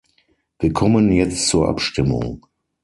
[0.57, 2.43] Wir kommen jetzt zur Abstimmung.